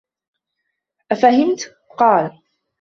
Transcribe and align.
أَفَهِمْت؟ 1.11 1.59
قَالَ 1.97 2.39